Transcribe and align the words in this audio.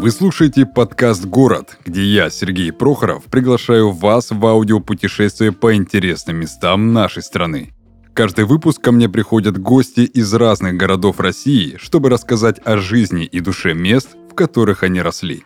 Вы 0.00 0.12
слушаете 0.12 0.64
подкаст 0.64 1.26
«Город», 1.26 1.76
где 1.84 2.02
я, 2.02 2.30
Сергей 2.30 2.72
Прохоров, 2.72 3.24
приглашаю 3.24 3.90
вас 3.90 4.30
в 4.30 4.46
аудиопутешествие 4.46 5.52
по 5.52 5.74
интересным 5.74 6.36
местам 6.36 6.94
нашей 6.94 7.22
страны. 7.22 7.74
Каждый 8.14 8.46
выпуск 8.46 8.80
ко 8.80 8.92
мне 8.92 9.10
приходят 9.10 9.58
гости 9.58 10.00
из 10.00 10.32
разных 10.32 10.78
городов 10.78 11.20
России, 11.20 11.76
чтобы 11.78 12.08
рассказать 12.08 12.62
о 12.64 12.78
жизни 12.78 13.26
и 13.26 13.40
душе 13.40 13.74
мест, 13.74 14.16
в 14.30 14.34
которых 14.34 14.84
они 14.84 15.02
росли. 15.02 15.44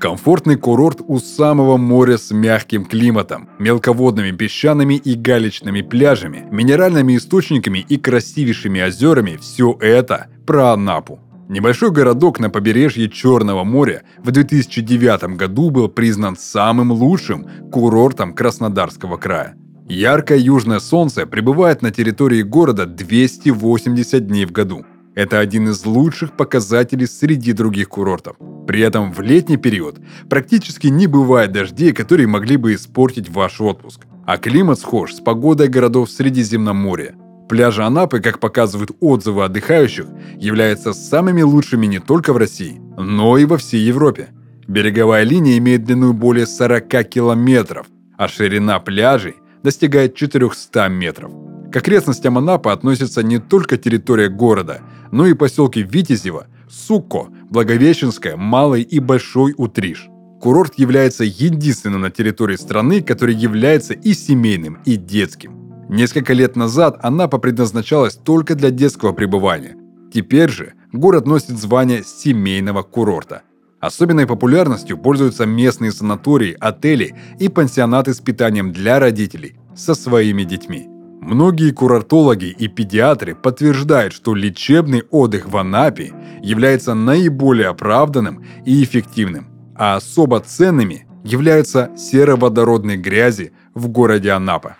Комфортный 0.00 0.56
курорт 0.56 1.00
у 1.06 1.20
самого 1.20 1.76
моря 1.76 2.18
с 2.18 2.32
мягким 2.32 2.84
климатом, 2.84 3.48
мелководными 3.60 4.32
песчаными 4.32 4.94
и 4.94 5.14
галечными 5.14 5.82
пляжами, 5.82 6.48
минеральными 6.50 7.16
источниками 7.16 7.78
и 7.78 7.96
красивейшими 7.96 8.82
озерами– 8.82 9.36
все 9.40 9.78
это 9.80 10.26
про 10.44 10.72
Анапу. 10.72 11.20
Небольшой 11.48 11.92
городок 11.92 12.40
на 12.40 12.50
побережье 12.50 13.08
Черного 13.08 13.62
моря 13.62 14.02
в 14.18 14.32
2009 14.32 15.36
году 15.36 15.70
был 15.70 15.88
признан 15.88 16.36
самым 16.36 16.90
лучшим 16.90 17.46
курортом 17.70 18.34
Краснодарского 18.34 19.16
края. 19.16 19.54
Яркое 19.88 20.38
южное 20.38 20.80
солнце 20.80 21.24
пребывает 21.24 21.82
на 21.82 21.92
территории 21.92 22.42
города 22.42 22.84
280 22.84 24.26
дней 24.26 24.44
в 24.44 24.50
году. 24.50 24.84
Это 25.14 25.38
один 25.38 25.68
из 25.68 25.86
лучших 25.86 26.36
показателей 26.36 27.06
среди 27.06 27.52
других 27.52 27.90
курортов. 27.90 28.36
При 28.66 28.80
этом 28.80 29.12
в 29.12 29.20
летний 29.20 29.56
период 29.56 30.00
практически 30.28 30.88
не 30.88 31.06
бывает 31.06 31.52
дождей, 31.52 31.92
которые 31.92 32.26
могли 32.26 32.56
бы 32.56 32.74
испортить 32.74 33.30
ваш 33.30 33.60
отпуск. 33.60 34.00
А 34.26 34.38
климат 34.38 34.80
схож 34.80 35.14
с 35.14 35.20
погодой 35.20 35.68
городов 35.68 36.10
Средиземноморья– 36.10 37.14
Пляжи 37.48 37.82
Анапы, 37.82 38.20
как 38.20 38.40
показывают 38.40 38.90
отзывы 39.00 39.44
отдыхающих, 39.44 40.06
являются 40.36 40.92
самыми 40.92 41.42
лушими 41.42 41.86
не 41.86 42.00
только 42.00 42.32
в 42.32 42.36
России, 42.36 42.80
но 42.96 43.38
и 43.38 43.44
во 43.44 43.56
всей 43.56 43.82
Европе. 43.82 44.28
Береговая 44.66 45.22
линия 45.22 45.58
имеет 45.58 45.84
длину 45.84 46.12
более 46.12 46.46
40 46.46 47.08
километров, 47.08 47.86
а 48.16 48.26
ширина 48.26 48.80
пляжей 48.80 49.36
достигает 49.62 50.16
400 50.16 50.88
метров. 50.88 51.30
К 51.72 51.76
окрестностям 51.76 52.38
Анапы 52.38 52.70
относятся 52.70 53.22
не 53.22 53.38
только 53.38 53.76
территория 53.76 54.28
города, 54.28 54.80
но 55.12 55.26
и 55.26 55.34
поселки 55.34 55.82
Витязево, 55.82 56.48
Сукко, 56.68 57.28
Благовещенское, 57.50 58.36
Малый 58.36 58.82
и 58.82 58.98
Большой 58.98 59.54
Утриш. 59.56 60.08
Курорт 60.40 60.78
является 60.78 61.24
единственным 61.24 62.02
на 62.02 62.10
территории 62.10 62.56
страны, 62.56 63.02
который 63.02 63.34
является 63.34 63.94
и 63.94 64.14
семейным, 64.14 64.78
и 64.84 64.96
детским. 64.96 65.55
Несколько 65.88 66.32
лет 66.32 66.56
назад 66.56 66.98
Анапа 67.02 67.38
предназначалась 67.38 68.14
только 68.16 68.54
для 68.54 68.70
детского 68.70 69.12
пребывания. 69.12 69.76
Теперь 70.12 70.50
же 70.50 70.72
город 70.92 71.26
носит 71.26 71.58
звание 71.58 72.02
семейного 72.04 72.82
курорта. 72.82 73.42
Особенной 73.78 74.26
популярностью 74.26 74.98
пользуются 74.98 75.46
местные 75.46 75.92
санатории, 75.92 76.56
отели 76.58 77.14
и 77.38 77.48
пансионаты 77.48 78.14
с 78.14 78.20
питанием 78.20 78.72
для 78.72 78.98
родителей 78.98 79.58
со 79.76 79.94
своими 79.94 80.42
детьми. 80.42 80.88
Многие 81.20 81.70
курортологи 81.70 82.46
и 82.46 82.66
педиатры 82.68 83.34
подтверждают, 83.34 84.12
что 84.12 84.34
лечебный 84.34 85.02
отдых 85.10 85.46
в 85.48 85.56
Анапе 85.56 86.12
является 86.42 86.94
наиболее 86.94 87.68
оправданным 87.68 88.44
и 88.64 88.82
эффективным, 88.82 89.46
а 89.76 89.96
особо 89.96 90.40
ценными 90.40 91.06
являются 91.24 91.90
сероводородные 91.96 92.96
грязи 92.96 93.52
в 93.74 93.88
городе 93.88 94.30
Анапа. 94.30 94.76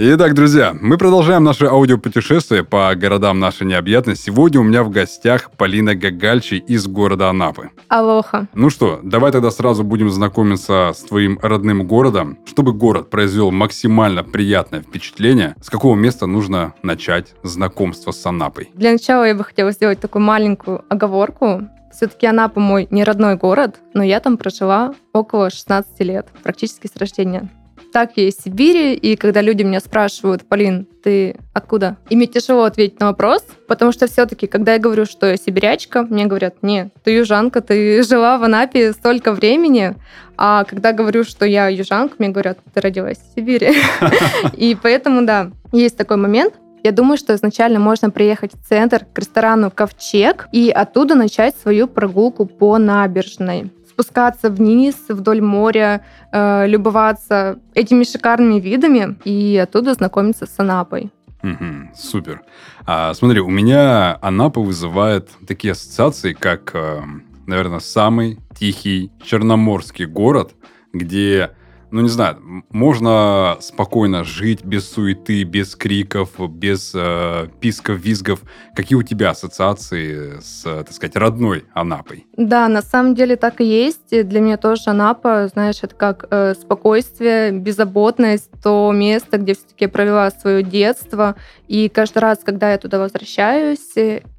Итак, 0.00 0.32
друзья, 0.34 0.76
мы 0.80 0.96
продолжаем 0.96 1.42
наше 1.42 1.66
аудиопутешествие 1.66 2.62
по 2.62 2.94
городам 2.94 3.40
нашей 3.40 3.66
необъятной. 3.66 4.14
Сегодня 4.14 4.60
у 4.60 4.62
меня 4.62 4.84
в 4.84 4.90
гостях 4.90 5.50
Полина 5.50 5.96
Гагальчи 5.96 6.54
из 6.54 6.86
города 6.86 7.28
Анапы. 7.28 7.70
Алоха. 7.88 8.46
Ну 8.54 8.70
что, 8.70 9.00
давай 9.02 9.32
тогда 9.32 9.50
сразу 9.50 9.82
будем 9.82 10.08
знакомиться 10.08 10.92
с 10.94 11.00
твоим 11.02 11.40
родным 11.42 11.84
городом. 11.84 12.38
Чтобы 12.46 12.74
город 12.74 13.10
произвел 13.10 13.50
максимально 13.50 14.22
приятное 14.22 14.82
впечатление, 14.82 15.56
с 15.60 15.68
какого 15.68 15.96
места 15.96 16.26
нужно 16.26 16.74
начать 16.84 17.34
знакомство 17.42 18.12
с 18.12 18.24
Анапой? 18.24 18.70
Для 18.74 18.92
начала 18.92 19.24
я 19.24 19.34
бы 19.34 19.42
хотела 19.42 19.72
сделать 19.72 19.98
такую 19.98 20.22
маленькую 20.22 20.84
оговорку. 20.88 21.62
Все-таки 21.90 22.28
Анапа 22.28 22.60
мой 22.60 22.86
не 22.92 23.02
родной 23.02 23.34
город, 23.34 23.80
но 23.94 24.04
я 24.04 24.20
там 24.20 24.36
прожила 24.36 24.94
около 25.12 25.50
16 25.50 25.98
лет, 26.02 26.28
практически 26.44 26.86
с 26.86 26.96
рождения 26.96 27.50
так 27.92 28.12
я 28.16 28.28
из 28.28 28.36
Сибири, 28.36 28.94
и 28.94 29.16
когда 29.16 29.40
люди 29.40 29.62
меня 29.62 29.80
спрашивают, 29.80 30.46
Полин, 30.48 30.86
ты 31.02 31.36
откуда? 31.52 31.96
И 32.10 32.16
мне 32.16 32.26
тяжело 32.26 32.64
ответить 32.64 33.00
на 33.00 33.06
вопрос, 33.06 33.44
потому 33.66 33.92
что 33.92 34.06
все-таки, 34.06 34.46
когда 34.46 34.74
я 34.74 34.78
говорю, 34.78 35.06
что 35.06 35.26
я 35.26 35.36
сибирячка, 35.36 36.02
мне 36.02 36.26
говорят, 36.26 36.56
нет, 36.62 36.88
ты 37.02 37.12
южанка, 37.12 37.60
ты 37.60 38.02
жила 38.08 38.38
в 38.38 38.44
Анапе 38.44 38.92
столько 38.92 39.32
времени, 39.32 39.94
а 40.36 40.64
когда 40.64 40.92
говорю, 40.92 41.24
что 41.24 41.44
я 41.46 41.68
южанка, 41.68 42.16
мне 42.18 42.28
говорят, 42.28 42.58
ты 42.72 42.80
родилась 42.80 43.18
в 43.18 43.34
Сибири. 43.34 43.74
И 44.56 44.76
поэтому, 44.80 45.24
да, 45.24 45.50
есть 45.72 45.96
такой 45.96 46.16
момент, 46.16 46.54
я 46.84 46.92
думаю, 46.92 47.18
что 47.18 47.34
изначально 47.34 47.80
можно 47.80 48.10
приехать 48.10 48.52
в 48.54 48.68
центр 48.68 49.04
к 49.04 49.18
ресторану 49.18 49.70
«Ковчег» 49.70 50.48
и 50.52 50.70
оттуда 50.70 51.14
начать 51.14 51.56
свою 51.56 51.88
прогулку 51.88 52.46
по 52.46 52.78
набережной 52.78 53.72
спускаться 53.98 54.48
вниз 54.48 54.94
вдоль 55.08 55.40
моря, 55.40 56.04
э, 56.32 56.66
любоваться 56.68 57.58
этими 57.74 58.04
шикарными 58.04 58.60
видами 58.60 59.18
и 59.24 59.56
оттуда 59.56 59.94
знакомиться 59.94 60.46
с 60.46 60.54
Анапой. 60.58 61.10
Угу, 61.42 61.94
супер. 61.96 62.42
А, 62.86 63.12
смотри, 63.14 63.40
у 63.40 63.50
меня 63.50 64.16
Анапа 64.22 64.60
вызывает 64.60 65.30
такие 65.48 65.72
ассоциации, 65.72 66.32
как, 66.32 66.70
э, 66.74 67.00
наверное, 67.46 67.80
самый 67.80 68.38
тихий 68.56 69.10
черноморский 69.24 70.06
город, 70.06 70.52
где 70.92 71.50
ну 71.90 72.02
не 72.02 72.08
знаю, 72.08 72.64
можно 72.70 73.56
спокойно 73.60 74.24
жить 74.24 74.64
без 74.64 74.90
суеты, 74.90 75.44
без 75.44 75.74
криков, 75.74 76.30
без 76.50 76.92
э, 76.94 77.48
писков, 77.60 77.98
визгов. 77.98 78.42
Какие 78.74 78.98
у 78.98 79.02
тебя 79.02 79.30
ассоциации 79.30 80.38
с, 80.40 80.62
так 80.62 80.92
сказать, 80.92 81.16
родной 81.16 81.64
Анапой? 81.72 82.26
Да, 82.36 82.68
на 82.68 82.82
самом 82.82 83.14
деле 83.14 83.36
так 83.36 83.60
и 83.60 83.64
есть. 83.64 84.10
Для 84.10 84.40
меня 84.40 84.56
тоже 84.56 84.82
Анапа, 84.86 85.48
знаешь, 85.48 85.78
это 85.82 85.94
как 85.94 86.26
э, 86.30 86.54
спокойствие, 86.54 87.52
беззаботность, 87.52 88.50
то 88.62 88.92
место, 88.92 89.38
где 89.38 89.54
все-таки 89.54 89.84
я 89.84 89.88
провела 89.88 90.30
свое 90.30 90.62
детство. 90.62 91.36
И 91.68 91.88
каждый 91.88 92.18
раз, 92.18 92.40
когда 92.44 92.72
я 92.72 92.78
туда 92.78 92.98
возвращаюсь, 92.98 93.94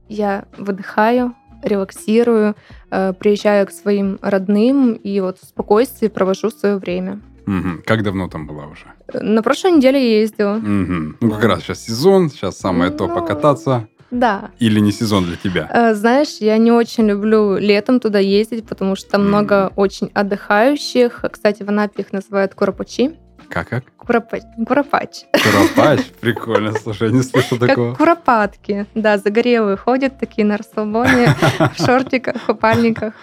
я 0.07 0.45
выдыхаю, 0.57 1.35
релаксирую, 1.63 2.55
э, 2.91 3.13
приезжаю 3.13 3.67
к 3.67 3.71
своим 3.71 4.19
родным 4.21 4.93
и 4.93 5.19
вот 5.19 5.39
в 5.39 5.45
спокойствии 5.45 6.07
провожу 6.07 6.49
свое 6.49 6.77
время. 6.77 7.21
Угу. 7.49 7.81
Как 7.83 8.03
давно 8.03 8.27
там 8.27 8.45
была 8.45 8.67
уже? 8.67 8.85
На 9.13 9.41
прошлой 9.41 9.71
неделе 9.71 10.21
ездила. 10.21 10.57
Угу. 10.57 11.15
Ну, 11.19 11.31
как 11.31 11.43
раз 11.43 11.61
сейчас 11.61 11.83
сезон, 11.83 12.29
сейчас 12.29 12.57
самое 12.57 12.91
ну, 12.91 12.97
то 12.97 13.07
покататься. 13.07 13.87
Да. 14.11 14.51
Или 14.59 14.79
не 14.79 14.91
сезон 14.91 15.25
для 15.25 15.35
тебя? 15.35 15.69
Э, 15.71 15.93
знаешь, 15.95 16.37
я 16.39 16.57
не 16.57 16.71
очень 16.71 17.07
люблю 17.07 17.57
летом 17.57 17.99
туда 17.99 18.19
ездить, 18.19 18.67
потому 18.67 18.95
что 18.95 19.11
там 19.11 19.21
mm. 19.21 19.27
много 19.27 19.71
очень 19.75 20.09
отдыхающих. 20.15 21.25
Кстати, 21.31 21.61
в 21.61 21.69
Анапе 21.69 22.01
их 22.01 22.11
называют 22.11 22.55
куропачи. 22.55 23.11
Как, 23.49 23.69
как? 23.69 23.83
Куропач. 23.97 24.43
Куропач. 24.67 25.25
Куропач? 25.31 26.05
Прикольно, 26.21 26.73
слушай, 26.73 27.09
я 27.09 27.15
не 27.15 27.23
слышал 27.23 27.57
такого. 27.57 27.89
Как 27.89 27.97
куропатки. 27.97 28.85
Да, 28.95 29.17
загорелые 29.17 29.77
ходят 29.77 30.19
такие 30.19 30.45
на 30.45 30.57
расслабоне, 30.57 31.35
в 31.77 31.83
шортиках, 31.83 32.35
в 32.35 32.45
купальниках. 32.45 33.13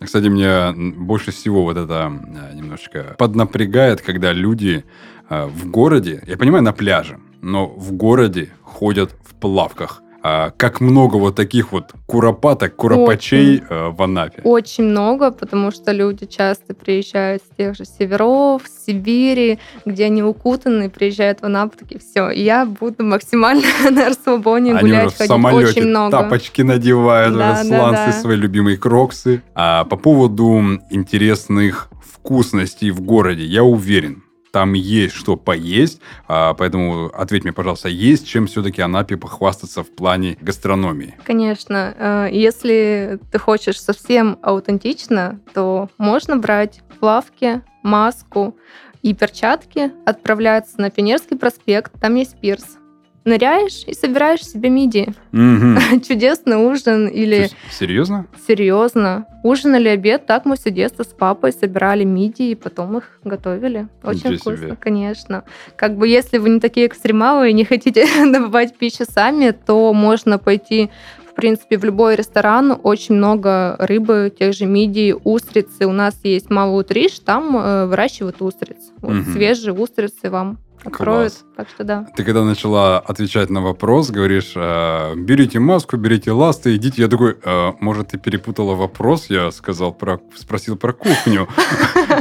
Кстати, 0.00 0.26
мне 0.26 0.72
больше 0.72 1.30
всего 1.30 1.62
вот 1.62 1.76
это 1.76 2.12
э, 2.12 2.54
немножечко 2.54 3.14
поднапрягает, 3.18 4.02
когда 4.02 4.32
люди 4.32 4.84
э, 5.30 5.46
в 5.46 5.70
городе, 5.70 6.22
я 6.26 6.36
понимаю, 6.36 6.62
на 6.62 6.72
пляже, 6.72 7.18
но 7.40 7.66
в 7.66 7.92
городе 7.92 8.50
ходят 8.62 9.14
в 9.24 9.34
плавках. 9.34 10.02
А 10.28 10.50
как 10.56 10.80
много 10.80 11.18
вот 11.18 11.36
таких 11.36 11.70
вот 11.70 11.92
куропаток, 12.06 12.74
куропачей 12.74 13.58
очень, 13.58 13.66
э, 13.70 13.88
в 13.90 14.02
Анапе? 14.02 14.42
Очень 14.42 14.86
много, 14.86 15.30
потому 15.30 15.70
что 15.70 15.92
люди 15.92 16.26
часто 16.26 16.74
приезжают 16.74 17.42
с 17.44 17.56
тех 17.56 17.76
же 17.76 17.84
северов, 17.84 18.62
с 18.66 18.86
Сибири, 18.86 19.60
где 19.84 20.06
они 20.06 20.24
укутаны, 20.24 20.90
приезжают 20.90 21.42
в 21.42 21.44
Анапу, 21.44 21.78
такие, 21.78 22.00
все, 22.00 22.30
я 22.30 22.66
буду 22.66 23.04
максимально 23.04 23.68
на 23.90 24.06
расслабоне 24.08 24.72
они 24.72 24.80
гулять, 24.80 25.14
в 25.14 25.16
самолете 25.16 25.70
очень 25.70 25.88
много. 25.90 26.10
тапочки 26.10 26.62
надевают, 26.62 27.36
да, 27.36 27.62
сланцы, 27.62 27.92
да, 27.92 28.06
да. 28.06 28.12
свои 28.12 28.36
любимые 28.36 28.78
кроксы. 28.78 29.44
А 29.54 29.84
по 29.84 29.96
поводу 29.96 30.80
интересных 30.90 31.88
вкусностей 32.02 32.90
в 32.90 33.00
городе, 33.00 33.44
я 33.44 33.62
уверен, 33.62 34.24
там 34.52 34.72
есть 34.72 35.14
что 35.14 35.36
поесть, 35.36 36.00
а, 36.28 36.54
поэтому 36.54 37.10
ответь 37.14 37.44
мне, 37.44 37.52
пожалуйста, 37.52 37.88
есть 37.88 38.26
чем 38.26 38.46
все-таки 38.46 38.80
Анапе 38.82 39.16
похвастаться 39.16 39.82
в 39.82 39.90
плане 39.90 40.36
гастрономии? 40.40 41.16
Конечно. 41.24 41.94
Э, 41.98 42.28
если 42.30 43.18
ты 43.30 43.38
хочешь 43.38 43.80
совсем 43.80 44.38
аутентично, 44.42 45.40
то 45.54 45.88
можно 45.98 46.36
брать 46.36 46.82
плавки, 47.00 47.62
маску 47.82 48.56
и 49.02 49.14
перчатки, 49.14 49.92
отправляться 50.04 50.80
на 50.80 50.90
Пионерский 50.90 51.36
проспект, 51.36 51.92
там 52.00 52.14
есть 52.16 52.40
пирс. 52.40 52.78
Ныряешь 53.26 53.82
и 53.86 53.92
собираешь 53.92 54.42
себе 54.46 54.70
мидии. 54.70 55.12
Мгм. 55.32 56.00
Чудесный 56.08 56.56
ужин 56.56 57.08
или 57.08 57.50
Серьезно? 57.70 58.26
серьезно. 58.48 59.26
Ужинали 59.42 59.88
обед, 59.88 60.26
так 60.26 60.44
мы 60.46 60.56
все 60.56 60.70
детство 60.70 61.02
с 61.02 61.08
папой 61.08 61.52
собирали 61.52 62.04
мидии 62.04 62.50
и 62.50 62.54
потом 62.54 62.96
их 62.98 63.18
готовили. 63.24 63.88
Очень 64.02 64.30
Ничего 64.30 64.36
вкусно, 64.52 64.56
себе. 64.68 64.76
конечно. 64.80 65.44
Как 65.76 65.96
бы 65.98 66.08
если 66.08 66.38
вы 66.38 66.48
не 66.50 66.60
такие 66.60 66.86
экстремалы 66.86 67.50
и 67.50 67.52
не 67.52 67.64
хотите 67.64 68.06
добывать 68.32 68.76
пищу 68.78 69.04
сами, 69.04 69.50
то 69.50 69.92
можно 69.92 70.38
пойти 70.38 70.90
в 71.30 71.34
принципе, 71.36 71.76
в 71.76 71.84
любой 71.84 72.16
ресторан 72.16 72.80
очень 72.82 73.16
много 73.16 73.76
рыбы, 73.78 74.32
тех 74.38 74.54
же 74.54 74.64
мидий, 74.64 75.12
устрицы. 75.12 75.84
У 75.86 75.92
нас 75.92 76.18
есть 76.22 76.48
Малый 76.48 76.80
Утриш, 76.80 77.18
там 77.18 77.54
э, 77.58 77.84
выращивают 77.84 78.40
устриц. 78.40 78.78
Вот 79.02 79.16
Мгм. 79.16 79.32
свежие 79.34 79.74
устрицы 79.74 80.30
вам 80.30 80.56
откроют. 80.84 81.32
Класс. 81.32 81.44
Так 81.56 81.68
что 81.68 81.84
да. 81.84 82.06
Ты 82.16 82.24
когда 82.24 82.44
начала 82.44 82.98
отвечать 82.98 83.50
на 83.50 83.60
вопрос, 83.60 84.10
говоришь, 84.10 84.52
э, 84.54 85.14
берите 85.16 85.58
маску, 85.58 85.96
берите 85.96 86.32
ласты, 86.32 86.76
идите. 86.76 87.02
Я 87.02 87.08
такой, 87.08 87.36
«Э, 87.42 87.72
может, 87.80 88.08
ты 88.08 88.18
перепутала 88.18 88.74
вопрос? 88.74 89.26
Я 89.30 89.50
сказал 89.50 89.92
про, 89.92 90.20
спросил 90.36 90.76
про 90.76 90.92
кухню. 90.92 91.48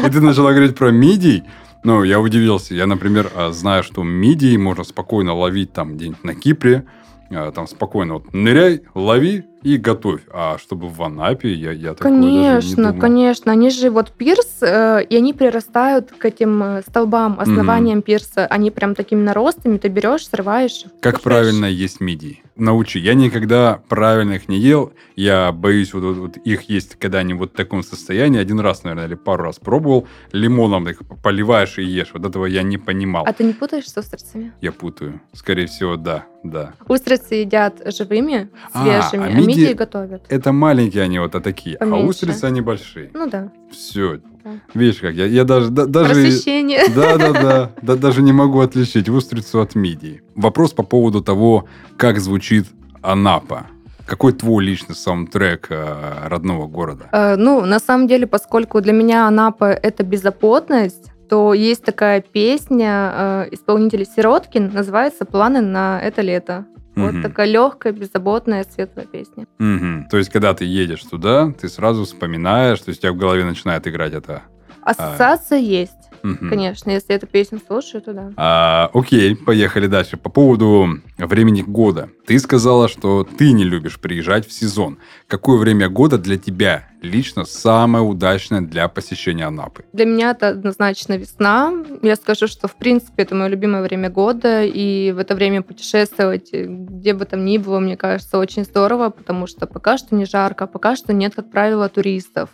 И 0.06 0.10
ты 0.10 0.22
начала 0.22 0.52
говорить 0.52 0.76
про 0.76 0.92
мидий. 0.92 1.44
Ну, 1.84 2.04
я 2.04 2.20
удивился. 2.20 2.74
Я, 2.74 2.88
например, 2.88 3.32
э, 3.36 3.52
знаю, 3.52 3.84
что 3.84 4.04
мидии 4.04 4.58
можно 4.58 4.84
спокойно 4.84 5.34
ловить 5.36 5.74
там 5.74 5.96
где-нибудь 5.96 6.24
на 6.24 6.34
Кипре. 6.34 6.86
Э, 7.30 7.52
Там 7.54 7.68
спокойно 7.68 8.16
вот 8.16 8.34
ныряй, 8.34 8.84
лови 8.94 9.46
и 9.66 9.78
готовь. 9.78 10.22
А 10.32 10.58
чтобы 10.60 10.90
в 10.90 11.02
Анапе, 11.02 11.52
я, 11.52 11.72
я 11.72 11.96
такое 11.96 12.12
даже 12.12 12.24
не 12.24 12.44
Конечно, 12.44 12.88
думал. 12.90 13.02
конечно. 13.02 13.52
Они 13.52 13.72
же 13.72 13.90
вот 13.90 14.12
пирс, 14.12 14.62
э, 14.62 15.04
и 15.10 15.16
они 15.16 15.34
прирастают 15.34 16.12
к 16.12 16.24
этим 16.24 16.62
э, 16.62 16.82
столбам, 16.88 17.40
основаниям 17.40 18.04
пирса. 18.04 18.46
Они 18.46 18.70
прям 18.70 18.94
такими 18.94 19.22
наростами 19.24 19.80
ты 19.80 19.88
берешь, 19.88 20.28
срываешь. 20.28 20.86
Как 21.02 21.16
кушаешь. 21.16 21.24
правильно 21.24 21.66
есть 21.66 22.00
мидии? 22.00 22.44
Научи. 22.58 23.00
Я 23.00 23.16
никогда 23.16 23.82
правильно 23.90 24.34
их 24.34 24.48
не 24.48 24.58
ел. 24.58 24.94
Я 25.18 25.52
боюсь 25.52 25.94
вот, 25.94 26.04
вот- 26.04 26.18
вот 26.18 26.38
их 26.38 26.70
есть, 26.70 26.96
когда 26.96 27.20
они 27.20 27.34
вот 27.34 27.52
в 27.52 27.56
таком 27.56 27.84
состоянии. 27.84 28.40
Один 28.40 28.62
раз, 28.62 28.84
наверное, 28.84 29.08
или 29.08 29.16
пару 29.16 29.44
раз 29.44 29.60
пробовал. 29.60 30.08
Лимоном 30.32 30.88
их 30.88 31.02
поливаешь 31.22 31.78
и 31.80 31.84
ешь. 31.84 32.12
Вот 32.14 32.26
этого 32.26 32.46
я 32.46 32.64
не 32.64 32.78
понимал. 32.78 33.26
А 33.28 33.34
ты 33.34 33.44
не 33.44 33.52
путаешь 33.54 33.90
с 33.90 33.98
устрицами? 33.98 34.54
Я 34.62 34.72
путаю. 34.72 35.20
Скорее 35.34 35.66
всего, 35.68 35.98
да, 35.98 36.26
да. 36.44 36.74
Устрицы 36.88 37.36
едят 37.36 37.82
живыми, 37.94 38.50
А, 38.72 38.84
свежими, 38.84 39.26
а 39.26 39.28
а, 39.28 39.32
мидии- 39.32 39.48
мидии 39.48 39.74
готовят. 39.74 40.24
Это 40.30 40.54
маленькие 40.54 41.04
они 41.04 41.20
вот 41.20 41.36
а 41.36 41.42
такие. 41.42 41.76
А 41.76 41.80
Поменьше. 41.80 42.08
устрицы 42.10 42.46
они 42.46 42.62
большие. 42.62 43.12
Ну 43.14 43.30
да. 43.30 43.52
Все. 43.72 44.22
Да. 44.46 44.52
Видишь 44.76 45.00
как? 45.02 45.16
Я, 45.16 45.26
я 45.26 45.44
даже... 45.44 45.70
да- 45.72 45.88
даже... 45.88 46.14
Просвещение. 46.14 46.82
Да, 46.96 47.18
да, 47.18 47.34
да, 47.34 47.72
да, 47.82 47.96
даже 47.96 48.22
не 48.22 48.32
могу 48.32 48.60
отличить 48.60 49.10
устрицу 49.10 49.60
от 49.60 49.74
мидии. 49.76 50.22
Вопрос 50.36 50.72
по 50.72 50.84
поводу 50.84 51.22
того, 51.22 51.66
как 51.98 52.20
звучит 52.20 52.68
Анапа. 53.02 53.66
Какой 54.06 54.34
твой 54.34 54.64
личный 54.64 54.94
саундтрек 54.96 55.68
э, 55.72 56.28
родного 56.28 56.68
города? 56.68 57.10
Э, 57.12 57.36
Ну, 57.38 57.66
на 57.66 57.80
самом 57.80 58.08
деле, 58.08 58.28
поскольку 58.28 58.80
для 58.82 58.94
меня 58.94 59.28
Анапа— 59.28 59.66
это 59.84 60.04
беззаботность, 60.04 61.12
то 61.28 61.56
есть 61.56 61.84
такая 61.84 62.22
песня 62.22 63.12
э, 63.16 63.48
исполнителя 63.52 64.06
Сироткин, 64.06 64.70
называется 64.72 65.26
«Планы 65.26 65.62
на 65.62 66.00
это 66.00 66.22
лето». 66.22 66.66
Вот 66.96 67.14
Мгм. 67.14 67.24
такая 67.24 67.48
легкая, 67.48 67.92
беззаботная, 67.94 68.66
светлая 68.70 69.06
песня. 69.06 69.46
Мгм. 69.60 70.08
То 70.10 70.18
есть, 70.18 70.30
когда 70.30 70.54
ты 70.54 70.64
едешь 70.66 71.04
туда, 71.04 71.52
ты 71.52 71.68
сразу 71.68 72.06
вспоминаешь, 72.06 72.80
то 72.80 72.90
есть 72.90 73.00
у 73.00 73.02
тебя 73.04 73.12
в 73.14 73.18
голове 73.18 73.44
начинает 73.44 73.86
играть 73.88 74.14
это. 74.14 74.44
Ассоциация 74.82 75.58
есть, 75.60 76.05
Мгм. 76.26 76.50
конечно. 76.50 76.90
Если 76.90 77.14
эту 77.14 77.28
песню 77.28 77.60
слушаю, 77.66 78.02
то 78.02 78.14
да. 78.14 78.32
А, 78.36 78.90
окей, 78.94 79.36
поехали 79.36 79.88
дальше. 79.88 80.18
По 80.18 80.30
поводу 80.30 81.00
времени 81.18 81.62
года. 81.62 82.10
Ты 82.26 82.40
сказала, 82.40 82.88
что 82.88 83.24
ты 83.24 83.52
не 83.52 83.64
любишь 83.64 84.00
приезжать 84.00 84.48
в 84.48 84.52
сезон. 84.52 84.98
Какое 85.28 85.58
время 85.60 85.88
года 85.88 86.18
для 86.18 86.38
тебя 86.38 86.90
лично 87.02 87.46
самое 87.46 88.04
удачное 88.04 88.62
для 88.62 88.88
посещения 88.88 89.46
Анапы? 89.46 89.86
Для 89.94 90.06
меня 90.06 90.32
это 90.32 90.50
однозначно 90.50 91.16
весна. 91.18 91.72
Я 92.02 92.16
скажу, 92.16 92.48
что, 92.48 92.68
в 92.68 92.76
принципе, 92.76 93.24
это 93.24 93.36
мое 93.36 93.50
любимое 93.50 93.84
время 93.84 94.10
года, 94.10 94.64
и 94.64 95.12
в 95.12 95.20
это 95.20 95.36
время 95.36 95.62
путешествовать, 95.62 96.52
где 96.52 97.14
бы 97.14 97.26
там 97.26 97.46
ни 97.46 97.60
было, 97.60 97.80
мне 97.80 97.98
кажется, 97.98 98.40
очень 98.40 98.64
здорово, 98.64 99.12
потому 99.12 99.46
что 99.46 99.68
пока 99.68 100.00
что 100.00 100.16
не 100.16 100.26
жарко, 100.26 100.66
пока 100.66 100.96
что 100.96 101.14
нет, 101.14 101.36
как 101.36 101.52
правило, 101.52 101.88
туристов. 101.88 102.50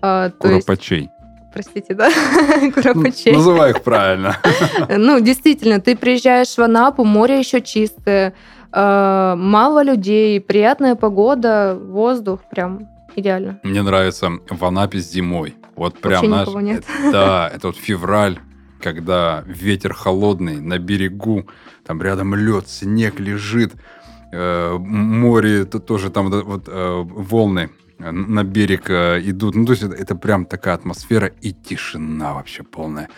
А, 0.00 0.30
Куропачей. 0.30 1.08
Простите, 1.52 1.94
да, 1.94 2.10
куропачей. 2.74 3.32
Называй 3.32 3.70
их 3.70 3.82
правильно. 3.82 4.36
Ну, 4.88 5.20
действительно, 5.20 5.80
ты 5.80 5.96
приезжаешь 5.96 6.56
в 6.56 6.60
Анапу, 6.60 7.04
море 7.04 7.38
еще 7.38 7.60
чистое, 7.60 8.34
э, 8.72 9.34
мало 9.36 9.82
людей, 9.82 10.40
приятная 10.40 10.94
погода, 10.94 11.78
воздух 11.80 12.40
прям 12.50 12.88
идеально. 13.16 13.60
Мне 13.62 13.82
нравится 13.82 14.30
в 14.48 14.64
Анапе 14.64 14.98
зимой. 14.98 15.54
Вот 15.76 15.98
прям, 15.98 16.24
никого 16.24 16.60
нет. 16.60 16.84
да, 17.12 17.50
это 17.54 17.68
вот 17.68 17.76
февраль, 17.76 18.38
когда 18.80 19.42
ветер 19.46 19.94
холодный 19.94 20.60
на 20.60 20.78
берегу, 20.78 21.46
там 21.86 22.02
рядом 22.02 22.34
лед, 22.34 22.68
снег 22.68 23.18
лежит, 23.20 23.72
э, 24.32 24.76
море 24.78 25.64
то- 25.64 25.78
тоже 25.78 26.10
там 26.10 26.30
вот, 26.30 26.64
э, 26.68 27.02
волны 27.04 27.70
на 28.10 28.42
берег 28.44 28.90
э, 28.90 29.20
идут. 29.24 29.54
Ну, 29.54 29.64
то 29.66 29.72
есть 29.72 29.82
это, 29.84 29.94
это 29.94 30.14
прям 30.16 30.44
такая 30.46 30.74
атмосфера 30.74 31.30
и 31.40 31.52
тишина 31.52 32.34
вообще 32.34 32.62
полная. 32.62 33.08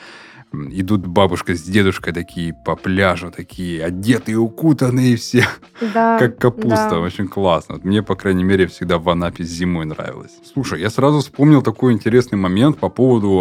Идут 0.70 1.04
бабушка 1.04 1.56
с 1.56 1.62
дедушкой 1.62 2.12
такие 2.12 2.54
по 2.64 2.76
пляжу, 2.76 3.32
такие 3.32 3.84
одетые, 3.84 4.36
укутанные 4.38 5.16
все. 5.16 5.48
Да, 5.92 6.16
Как 6.20 6.38
капуста, 6.38 6.90
да. 6.90 7.00
очень 7.00 7.26
классно. 7.26 7.75
Вот 7.75 7.84
мне, 7.84 8.04
по 8.04 8.14
крайней 8.14 8.44
мере, 8.44 8.69
всегда 8.69 8.98
в 8.98 9.08
Анапе 9.08 9.42
зимой 9.42 9.84
нравилось. 9.84 10.31
Слушай, 10.52 10.81
я 10.81 10.90
сразу 10.90 11.19
вспомнил 11.19 11.60
такой 11.60 11.92
интересный 11.92 12.38
момент 12.38 12.78
по 12.78 12.88
поводу 12.88 13.40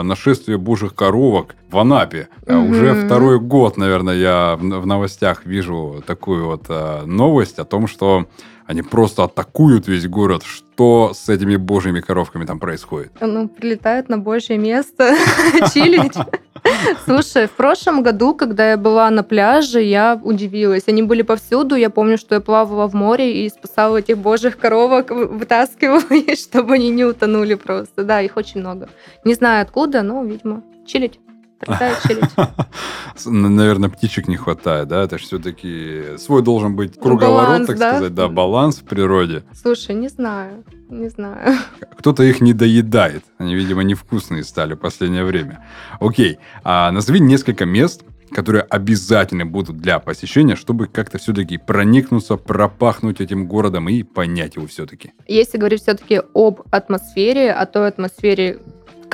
э, 0.00 0.02
нашествия 0.04 0.56
божьих 0.56 0.94
коровок 0.94 1.54
в 1.70 1.76
Анапе. 1.78 2.28
Э, 2.46 2.56
Мгм. 2.56 2.70
Уже 2.70 2.94
второй 3.04 3.38
год, 3.40 3.76
наверное, 3.76 4.16
я 4.16 4.56
в, 4.56 4.62
в 4.62 4.86
новостях 4.86 5.44
вижу 5.44 6.02
такую 6.06 6.46
вот 6.46 6.64
э, 6.70 7.02
новость 7.04 7.58
о 7.58 7.66
том, 7.66 7.86
что 7.88 8.26
они 8.66 8.82
просто 8.82 9.24
атакуют 9.24 9.88
весь 9.88 10.06
город. 10.06 10.42
Что 10.44 11.12
с 11.14 11.28
этими 11.28 11.56
божьими 11.56 12.00
коровками 12.00 12.44
там 12.44 12.58
происходит? 12.58 13.12
Ну, 13.20 13.48
прилетают 13.48 14.08
на 14.08 14.18
божье 14.18 14.58
место 14.58 15.14
чилить. 15.74 16.14
Слушай, 17.04 17.46
в 17.46 17.50
прошлом 17.52 18.02
году, 18.02 18.34
когда 18.34 18.70
я 18.70 18.76
была 18.76 19.10
на 19.10 19.22
пляже, 19.22 19.82
я 19.82 20.18
удивилась. 20.22 20.84
Они 20.86 21.02
были 21.02 21.22
повсюду. 21.22 21.74
Я 21.74 21.90
помню, 21.90 22.16
что 22.16 22.34
я 22.34 22.40
плавала 22.40 22.88
в 22.88 22.94
море 22.94 23.44
и 23.44 23.48
спасала 23.50 23.98
этих 23.98 24.16
божьих 24.18 24.56
коровок, 24.58 25.10
вы- 25.10 25.26
вытаскивала 25.26 26.00
их, 26.14 26.38
чтобы 26.38 26.74
они 26.74 26.90
не 26.90 27.04
утонули 27.04 27.54
просто. 27.54 28.04
Да, 28.04 28.20
их 28.22 28.36
очень 28.36 28.60
много. 28.60 28.88
Не 29.24 29.34
знаю 29.34 29.62
откуда, 29.62 30.02
но, 30.02 30.24
видимо, 30.24 30.62
чилить. 30.86 31.20
Чилить. 32.06 32.30
Н- 33.26 33.54
Наверное, 33.56 33.88
птичек 33.88 34.28
не 34.28 34.36
хватает, 34.36 34.88
да? 34.88 35.02
Это 35.02 35.18
же 35.18 35.24
все-таки 35.24 36.16
свой 36.18 36.42
должен 36.42 36.76
быть 36.76 36.98
круговорот, 36.98 37.46
баланс, 37.46 37.66
так 37.66 37.78
да? 37.78 37.90
сказать, 37.94 38.14
да, 38.14 38.28
баланс 38.28 38.76
в 38.78 38.84
природе. 38.84 39.44
Слушай, 39.54 39.94
не 39.94 40.08
знаю, 40.08 40.64
не 40.88 41.08
знаю. 41.08 41.56
Кто-то 41.98 42.22
их 42.22 42.40
не 42.40 42.52
доедает. 42.52 43.24
Они, 43.38 43.54
видимо, 43.54 43.82
невкусные 43.82 44.44
стали 44.44 44.74
в 44.74 44.78
последнее 44.78 45.24
время. 45.24 45.64
Окей, 46.00 46.38
а 46.62 46.90
назови 46.90 47.20
несколько 47.20 47.64
мест, 47.64 48.02
которые 48.30 48.62
обязательно 48.62 49.46
будут 49.46 49.76
для 49.78 50.00
посещения, 50.00 50.56
чтобы 50.56 50.88
как-то 50.88 51.18
все-таки 51.18 51.56
проникнуться, 51.56 52.36
пропахнуть 52.36 53.20
этим 53.20 53.46
городом 53.46 53.88
и 53.88 54.02
понять 54.02 54.56
его 54.56 54.66
все-таки. 54.66 55.12
Если 55.28 55.56
говорить 55.56 55.82
все-таки 55.82 56.20
об 56.34 56.62
атмосфере, 56.72 57.52
о 57.52 57.64
той 57.66 57.86
атмосфере, 57.88 58.58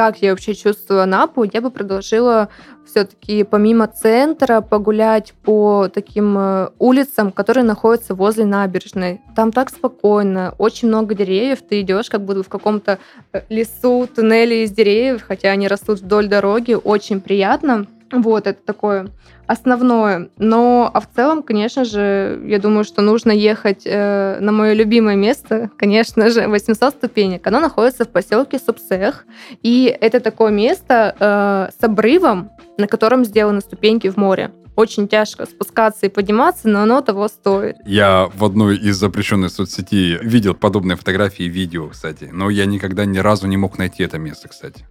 как 0.00 0.22
я 0.22 0.30
вообще 0.30 0.54
чувствую 0.54 1.02
Анапу, 1.02 1.44
я 1.44 1.60
бы 1.60 1.70
предложила 1.70 2.48
все-таки 2.86 3.44
помимо 3.44 3.86
центра 3.86 4.62
погулять 4.62 5.34
по 5.42 5.88
таким 5.92 6.38
э, 6.38 6.70
улицам, 6.78 7.30
которые 7.30 7.64
находятся 7.64 8.14
возле 8.14 8.46
набережной. 8.46 9.20
Там 9.36 9.52
так 9.52 9.68
спокойно, 9.68 10.54
очень 10.56 10.88
много 10.88 11.14
деревьев, 11.14 11.58
ты 11.60 11.82
идешь 11.82 12.08
как 12.08 12.24
будто 12.24 12.42
в 12.42 12.48
каком-то 12.48 12.98
э, 13.34 13.42
лесу, 13.50 14.06
туннеле 14.06 14.64
из 14.64 14.70
деревьев, 14.70 15.22
хотя 15.28 15.50
они 15.50 15.68
растут 15.68 16.00
вдоль 16.00 16.28
дороги, 16.28 16.72
очень 16.72 17.20
приятно. 17.20 17.86
Вот, 18.12 18.46
это 18.46 18.60
такое 18.64 19.08
основное. 19.46 20.30
Но, 20.38 20.90
а 20.92 21.00
в 21.00 21.08
целом, 21.14 21.42
конечно 21.42 21.84
же, 21.84 22.40
я 22.46 22.58
думаю, 22.58 22.84
что 22.84 23.02
нужно 23.02 23.32
ехать 23.32 23.82
э, 23.84 24.38
на 24.40 24.52
мое 24.52 24.74
любимое 24.74 25.16
место, 25.16 25.70
конечно 25.76 26.30
же, 26.30 26.46
800 26.46 26.94
ступенек. 26.94 27.46
Оно 27.46 27.60
находится 27.60 28.04
в 28.04 28.08
поселке 28.08 28.58
Субсех. 28.58 29.26
И 29.62 29.96
это 30.00 30.20
такое 30.20 30.52
место 30.52 31.16
э, 31.18 31.72
с 31.76 31.84
обрывом, 31.84 32.50
на 32.78 32.86
котором 32.86 33.24
сделаны 33.24 33.60
ступеньки 33.60 34.08
в 34.08 34.16
море. 34.16 34.52
Очень 34.76 35.08
тяжко 35.08 35.46
спускаться 35.46 36.06
и 36.06 36.08
подниматься, 36.08 36.68
но 36.68 36.82
оно 36.82 37.00
того 37.00 37.28
стоит. 37.28 37.76
Я 37.84 38.30
в 38.32 38.44
одной 38.44 38.76
из 38.76 38.96
запрещенных 38.96 39.50
соцсетей 39.50 40.16
видел 40.22 40.54
подобные 40.54 40.96
фотографии 40.96 41.44
и 41.44 41.48
видео, 41.48 41.88
кстати. 41.88 42.30
Но 42.32 42.50
я 42.50 42.66
никогда 42.66 43.04
ни 43.04 43.18
разу 43.18 43.46
не 43.46 43.56
мог 43.56 43.78
найти 43.78 44.04
это 44.04 44.18
место, 44.18 44.48
кстати. 44.48 44.86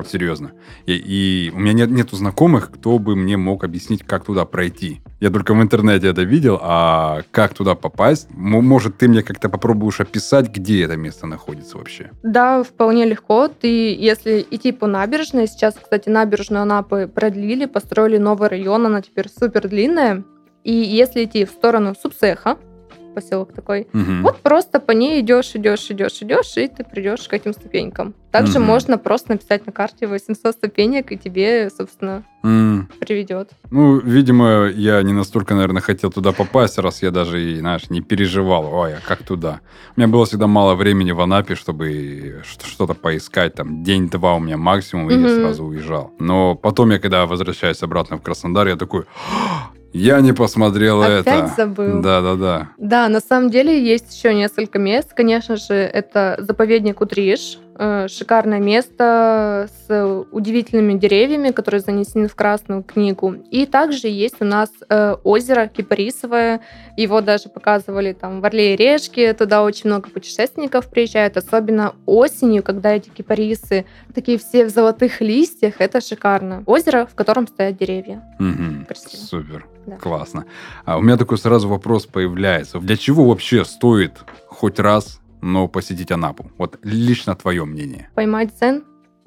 Вот 0.00 0.08
серьезно. 0.08 0.52
И, 0.86 0.94
и 0.94 1.50
у 1.50 1.58
меня 1.58 1.74
нет, 1.74 1.90
нету 1.90 2.16
знакомых, 2.16 2.70
кто 2.70 2.98
бы 2.98 3.16
мне 3.16 3.36
мог 3.36 3.64
объяснить, 3.64 4.02
как 4.02 4.24
туда 4.24 4.46
пройти. 4.46 5.02
Я 5.20 5.28
только 5.28 5.52
в 5.52 5.60
интернете 5.60 6.08
это 6.08 6.22
видел, 6.22 6.58
а 6.62 7.20
как 7.30 7.52
туда 7.52 7.74
попасть? 7.74 8.28
Может, 8.30 8.96
ты 8.96 9.08
мне 9.08 9.22
как-то 9.22 9.50
попробуешь 9.50 10.00
описать, 10.00 10.48
где 10.48 10.84
это 10.84 10.96
место 10.96 11.26
находится 11.26 11.76
вообще? 11.76 12.12
Да, 12.22 12.62
вполне 12.62 13.04
легко. 13.04 13.48
Ты, 13.48 13.94
если 13.94 14.46
идти 14.50 14.72
по 14.72 14.86
набережной, 14.86 15.46
сейчас, 15.46 15.74
кстати, 15.74 16.08
набережную 16.08 16.62
Анапы 16.62 17.06
продлили, 17.06 17.66
построили 17.66 18.16
новый 18.16 18.48
район, 18.48 18.86
она 18.86 19.02
теперь 19.02 19.28
супер 19.28 19.68
длинная. 19.68 20.24
И 20.64 20.72
если 20.72 21.24
идти 21.24 21.44
в 21.44 21.50
сторону 21.50 21.94
Субсеха, 21.94 22.56
поселок 23.14 23.52
такой, 23.52 23.86
Мгм. 23.92 24.22
вот 24.22 24.40
просто 24.42 24.80
по 24.80 24.92
ней 24.92 25.20
идешь, 25.20 25.52
идешь, 25.54 25.90
идешь, 25.90 26.22
идешь, 26.22 26.56
и 26.56 26.66
ты 26.68 26.84
придешь 26.84 27.28
к 27.28 27.32
этим 27.32 27.52
ступенькам. 27.52 28.14
Также 28.30 28.58
Мгм. 28.58 28.68
можно 28.68 28.98
просто 28.98 29.32
написать 29.32 29.66
на 29.66 29.72
карте 29.72 30.06
800 30.06 30.54
ступенек, 30.54 31.12
и 31.12 31.16
тебе, 31.18 31.68
собственно, 31.70 32.24
М, 32.42 32.88
приведет. 32.98 33.50
Ну, 33.70 33.98
видимо, 33.98 34.66
я 34.74 35.02
не 35.02 35.12
настолько, 35.12 35.54
наверное, 35.54 35.82
хотел 35.82 36.10
туда 36.10 36.32
попасть, 36.32 36.78
раз 36.78 37.02
я 37.02 37.10
даже, 37.10 37.42
и, 37.42 37.58
знаешь, 37.58 37.90
не 37.90 38.00
переживал, 38.00 38.72
ой, 38.72 38.96
а 38.96 39.00
как 39.00 39.24
туда? 39.24 39.60
У 39.94 40.00
меня 40.00 40.08
было 40.08 40.24
всегда 40.24 40.46
мало 40.46 40.74
времени 40.74 41.12
в 41.12 41.20
Анапе, 41.20 41.54
чтобы 41.54 42.42
что-то 42.44 42.94
поискать, 42.94 43.54
там, 43.54 43.82
день-два 43.84 44.36
у 44.36 44.40
меня 44.40 44.56
максимум, 44.56 45.10
и 45.10 45.14
я 45.14 45.18
Мгм. 45.26 45.28
сразу 45.28 45.64
уезжал. 45.64 46.12
Но 46.18 46.54
потом 46.54 46.90
я, 46.92 46.98
когда 46.98 47.26
возвращаюсь 47.26 47.82
обратно 47.82 48.16
в 48.16 48.22
Краснодар, 48.22 48.68
я 48.68 48.76
такой, 48.76 49.04
«А, 49.30 49.70
я 49.92 50.20
не 50.20 50.32
посмотрел 50.32 51.02
Опять 51.02 51.26
это. 51.26 51.52
забыл. 51.56 52.00
Да-да-да. 52.00 52.68
Да, 52.78 53.08
на 53.08 53.20
самом 53.20 53.50
деле 53.50 53.82
есть 53.82 54.14
еще 54.14 54.34
несколько 54.34 54.78
мест. 54.78 55.12
Конечно 55.14 55.56
же, 55.56 55.74
это 55.74 56.36
заповедник 56.40 57.00
Утриш. 57.00 57.58
Э, 57.82 58.08
Шикарное 58.08 58.60
место 58.60 59.66
с 59.88 60.24
удивительными 60.32 60.98
деревьями, 60.98 61.50
которые 61.50 61.80
занесены 61.80 62.28
в 62.28 62.34
Красную 62.34 62.82
книгу. 62.82 63.36
И 63.50 63.64
также 63.64 64.08
есть 64.08 64.36
у 64.40 64.44
нас 64.44 64.68
э, 64.90 65.16
озеро 65.24 65.66
Кипарисовое. 65.66 66.60
Его 66.98 67.22
даже 67.22 67.48
показывали 67.48 68.12
там 68.12 68.42
в 68.42 68.44
Орле 68.44 68.74
и 68.74 68.76
Решке. 68.76 69.32
Туда 69.32 69.62
очень 69.62 69.88
много 69.88 70.10
путешественников 70.10 70.90
приезжают, 70.90 71.38
особенно 71.38 71.94
осенью, 72.04 72.62
когда 72.62 72.92
эти 72.92 73.08
кипарисы 73.08 73.86
такие 74.14 74.36
все 74.36 74.66
в 74.66 74.68
золотых 74.68 75.22
листьях. 75.22 75.76
Это 75.78 76.02
шикарно. 76.02 76.62
Озеро, 76.66 77.06
в 77.06 77.14
котором 77.14 77.48
стоят 77.48 77.78
деревья. 77.78 78.22
Красиво. 78.86 79.24
Супер. 79.24 79.66
Да. 79.86 79.96
Классно. 79.96 80.44
А 80.84 80.98
у 80.98 81.00
меня 81.00 81.16
такой 81.16 81.38
сразу 81.38 81.66
вопрос 81.66 82.04
появляется. 82.04 82.78
Для 82.78 82.98
чего 82.98 83.24
вообще 83.24 83.64
стоит 83.64 84.18
хоть 84.48 84.78
раз, 84.78 85.19
но 85.42 85.68
посетить 85.68 86.10
Анапу? 86.10 86.50
Вот 86.58 86.78
лично 86.82 87.34
твое 87.34 87.64
мнение. 87.64 88.08
Поймать 88.14 88.50
цен? 88.58 88.84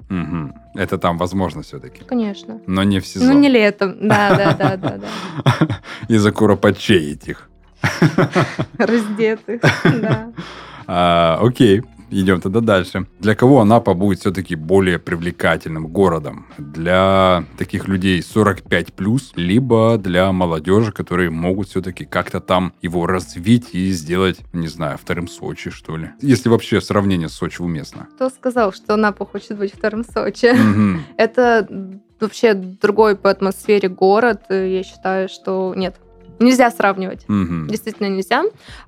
Мгм. 0.08 0.54
Это 0.74 0.98
там 0.98 1.18
возможно 1.18 1.62
все-таки. 1.62 2.04
Конечно. 2.04 2.60
Но 2.66 2.82
не 2.82 3.00
в 3.00 3.06
сезон. 3.06 3.34
Ну, 3.34 3.40
не 3.40 3.48
летом. 3.48 3.96
Да, 4.06 4.36
да, 4.36 4.52
да, 4.54 4.76
да, 4.76 4.98
да. 4.98 5.80
Из-за 6.08 6.30
куропатчей 6.32 7.12
этих. 7.12 7.48
Раздетых, 8.78 9.60
да. 9.84 10.32
А, 10.86 11.38
окей, 11.40 11.82
идем 12.10 12.40
тогда 12.40 12.60
дальше. 12.60 13.06
Для 13.20 13.34
кого 13.34 13.60
Анапа 13.60 13.94
будет 13.94 14.20
все-таки 14.20 14.54
более 14.54 14.98
привлекательным 14.98 15.88
городом? 15.88 16.46
Для 16.58 17.44
таких 17.58 17.88
людей 17.88 18.22
45 18.22 18.92
плюс, 18.94 19.32
либо 19.36 19.98
для 19.98 20.32
молодежи, 20.32 20.92
которые 20.92 21.30
могут 21.30 21.68
все-таки 21.68 22.04
как-то 22.04 22.40
там 22.40 22.72
его 22.82 23.06
развить 23.06 23.74
и 23.74 23.90
сделать, 23.90 24.38
не 24.52 24.68
знаю, 24.68 24.98
вторым 24.98 25.28
Сочи, 25.28 25.70
что 25.70 25.96
ли? 25.96 26.10
Если 26.20 26.48
вообще 26.48 26.80
сравнение 26.80 27.28
с 27.28 27.32
Сочи 27.32 27.60
уместно. 27.60 28.08
Кто 28.14 28.30
сказал, 28.30 28.72
что 28.72 28.96
Напа 28.96 29.26
хочет 29.26 29.58
быть 29.58 29.74
вторым 29.74 30.04
Сочи? 30.04 30.52
Это 31.16 31.68
вообще 32.20 32.54
другой 32.54 33.16
по 33.16 33.30
атмосфере 33.30 33.88
город. 33.88 34.42
Я 34.50 34.82
считаю, 34.82 35.28
что 35.28 35.74
нет. 35.76 35.96
Нельзя 36.40 36.70
сравнивать. 36.70 37.24
Мгм. 37.28 37.68
Действительно 37.68 38.08
нельзя. 38.08 38.44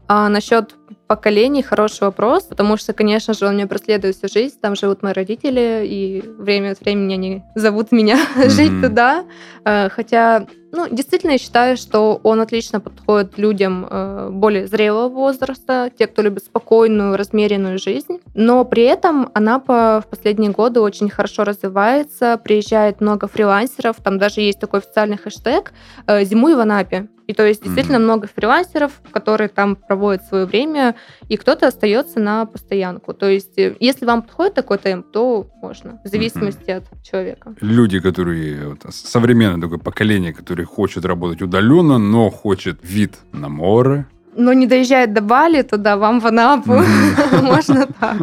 А 0.08 0.28
насчет 0.28 0.74
поколений 1.08 1.62
хороший 1.62 2.02
вопрос, 2.02 2.44
потому 2.44 2.76
что, 2.76 2.92
конечно 2.92 3.32
же, 3.34 3.46
он 3.46 3.54
меня 3.54 3.66
преследует 3.66 4.16
всю 4.16 4.28
жизнь. 4.28 4.56
Там 4.60 4.74
живут 4.74 5.02
мои 5.02 5.12
родители, 5.12 5.82
и 5.84 6.20
время 6.38 6.72
от 6.72 6.80
времени 6.80 7.14
они 7.14 7.42
зовут 7.54 7.92
меня 7.92 8.18
жить 8.48 8.72
Мгм. 8.72 8.82
туда. 8.82 9.24
Э, 9.64 9.88
Хотя, 9.88 10.46
ну, 10.72 10.86
действительно, 10.90 11.32
я 11.32 11.38
считаю, 11.38 11.76
что 11.76 12.20
он 12.24 12.40
отлично 12.40 12.80
подходит 12.80 13.38
людям 13.38 13.86
э, 13.88 14.30
более 14.32 14.66
зрелого 14.66 15.08
возраста, 15.08 15.90
те, 15.96 16.06
кто 16.08 16.22
любит 16.22 16.44
спокойную, 16.44 17.16
размеренную 17.16 17.78
жизнь. 17.78 18.18
Но 18.34 18.64
при 18.64 18.82
этом 18.82 19.30
Анапа 19.34 20.02
в 20.04 20.10
последние 20.10 20.50
годы 20.50 20.80
очень 20.80 21.08
хорошо 21.08 21.44
развивается, 21.44 22.36
приезжает 22.42 23.00
много 23.00 23.28
фрилансеров, 23.28 23.96
там 24.02 24.18
даже 24.18 24.40
есть 24.40 24.58
такой 24.58 24.80
официальный 24.80 25.16
хэштег 25.18 25.72
э, 26.08 26.24
«Зимуй 26.24 26.54
в 26.56 26.60
Анапе». 26.60 27.08
И 27.28 27.32
то 27.32 27.44
есть 27.44 27.64
действительно 27.64 27.98
Мгм. 27.98 28.04
много 28.04 28.28
фрилансеров, 28.32 28.92
которые 29.10 29.48
там 29.48 29.74
проводят 29.74 29.95
свое 30.28 30.46
время, 30.46 30.94
и 31.28 31.36
кто-то 31.36 31.66
остается 31.66 32.20
на 32.20 32.46
постоянку. 32.46 33.14
То 33.14 33.28
есть 33.28 33.58
э, 33.58 33.76
если 33.80 34.06
вам 34.06 34.22
подходит 34.22 34.54
такой 34.54 34.78
темп, 34.78 35.06
то 35.12 35.46
можно, 35.62 36.00
в 36.04 36.08
зависимости 36.08 36.70
от 36.70 36.84
человека. 37.02 37.54
Люди, 37.60 38.00
которые 38.00 38.68
вот, 38.68 38.94
современное 38.94 39.60
такое 39.60 39.78
поколение, 39.78 40.32
которое 40.32 40.64
хочет 40.64 41.04
работать 41.04 41.42
удаленно, 41.42 41.98
но 41.98 42.30
хочет 42.30 42.78
вид 42.82 43.14
на 43.32 43.48
море, 43.48 44.06
Но 44.36 44.52
не 44.52 44.66
доезжает 44.66 45.14
до 45.14 45.22
Бали, 45.22 45.62
туда 45.62 45.96
вам 45.96 46.20
в 46.20 46.26
Анапу. 46.26 46.72
Можно 47.42 47.86
так. 47.86 48.18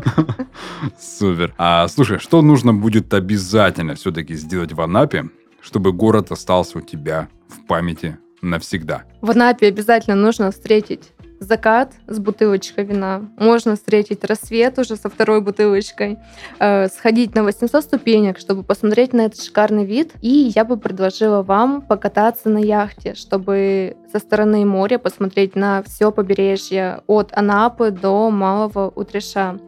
Супер. 0.99 1.53
А 1.57 1.87
слушай, 1.87 2.19
что 2.19 2.41
нужно 2.41 2.73
будет 2.73 3.13
обязательно 3.13 3.95
все-таки 3.95 4.35
сделать 4.35 4.73
в 4.73 4.81
Анапе, 4.81 5.25
чтобы 5.61 5.91
город 5.91 6.31
остался 6.31 6.77
у 6.77 6.81
тебя 6.81 7.29
в 7.47 7.65
памяти 7.65 8.17
навсегда? 8.41 9.03
В 9.21 9.31
Анапе 9.31 9.67
обязательно 9.67 10.15
нужно 10.15 10.51
встретить 10.51 11.12
закат 11.43 11.93
с 12.07 12.19
бутылочкой 12.19 12.85
вина. 12.85 13.29
Можно 13.37 13.75
встретить 13.75 14.23
рассвет 14.23 14.79
уже 14.79 14.95
со 14.95 15.09
второй 15.09 15.41
бутылочкой. 15.41 16.17
Э, 16.59 16.87
сходить 16.87 17.35
на 17.35 17.43
800 17.43 17.83
ступенек, 17.83 18.39
чтобы 18.39 18.63
посмотреть 18.63 19.13
на 19.13 19.21
этот 19.21 19.41
шикарный 19.41 19.85
вид. 19.85 20.13
И 20.21 20.51
я 20.55 20.65
бы 20.65 20.77
предложила 20.77 21.43
вам 21.43 21.81
покататься 21.81 22.49
на 22.49 22.59
яхте, 22.59 23.13
чтобы 23.15 23.95
со 24.11 24.19
стороны 24.19 24.65
моря 24.65 24.97
посмотреть 24.97 25.55
на 25.55 25.83
все 25.83 26.11
побережье 26.11 27.01
от 27.07 27.31
Анапы 27.33 27.91
до 27.91 28.29
Малого 28.29 28.91
Утреша. 28.95 29.59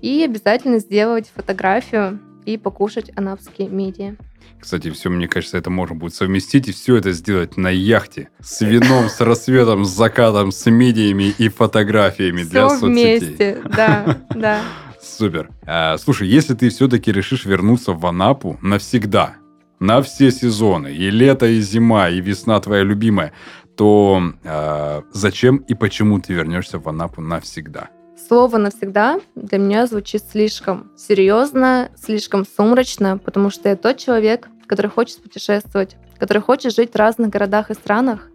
И 0.00 0.24
обязательно 0.24 0.78
сделать 0.78 1.30
фотографию 1.34 2.20
и 2.44 2.56
покушать 2.56 3.12
анапские 3.16 3.68
мидии. 3.68 4.16
Кстати, 4.62 4.90
все, 4.92 5.10
мне 5.10 5.26
кажется, 5.26 5.58
это 5.58 5.70
можно 5.70 5.96
будет 5.96 6.14
совместить 6.14 6.68
и 6.68 6.72
все 6.72 6.94
это 6.94 7.10
сделать 7.10 7.56
на 7.56 7.68
яхте. 7.68 8.28
С 8.40 8.60
вином, 8.60 9.08
с 9.08 9.20
рассветом, 9.20 9.84
с 9.84 9.90
закатом, 9.90 10.52
с 10.52 10.70
медиями 10.70 11.34
и 11.36 11.48
фотографиями 11.48 12.44
для 12.44 12.68
Все 12.68 12.78
соцсетей. 12.78 13.18
вместе, 13.18 13.62
да, 13.64 14.18
да. 14.32 14.60
Супер. 15.02 15.50
А, 15.66 15.98
слушай, 15.98 16.28
если 16.28 16.54
ты 16.54 16.68
все-таки 16.68 17.10
решишь 17.10 17.44
вернуться 17.44 17.92
в 17.92 18.06
Анапу 18.06 18.56
навсегда, 18.62 19.34
на 19.80 20.00
все 20.00 20.30
сезоны, 20.30 20.94
и 20.94 21.10
лето, 21.10 21.46
и 21.46 21.60
зима, 21.60 22.08
и 22.08 22.20
весна 22.20 22.60
твоя 22.60 22.84
любимая, 22.84 23.32
то 23.76 24.22
а, 24.44 25.02
зачем 25.12 25.56
и 25.56 25.74
почему 25.74 26.20
ты 26.20 26.34
вернешься 26.34 26.78
в 26.78 26.88
Анапу 26.88 27.20
навсегда? 27.20 27.88
Слово 28.28 28.58
навсегда 28.58 29.18
для 29.34 29.58
меня 29.58 29.86
звучит 29.86 30.22
слишком 30.30 30.92
серьезно, 30.96 31.90
слишком 32.00 32.46
сумрачно, 32.46 33.18
потому 33.18 33.50
что 33.50 33.68
я 33.68 33.76
тот 33.76 33.98
человек, 33.98 34.48
который 34.66 34.90
хочет 34.90 35.22
путешествовать, 35.22 35.96
который 36.18 36.42
хочет 36.42 36.74
жить 36.74 36.92
в 36.92 36.96
разных 36.96 37.30
городах 37.30 37.70
и 37.70 37.74
странах, 37.74 38.28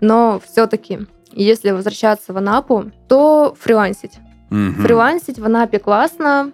но 0.00 0.40
все-таки, 0.44 1.00
если 1.32 1.70
возвращаться 1.70 2.32
в 2.32 2.36
Анапу, 2.36 2.90
то 3.08 3.56
фрилансить. 3.58 4.18
Мгм. 4.50 4.82
Фрилансить 4.82 5.38
в 5.38 5.44
Анапе 5.44 5.78
классно, 5.78 6.52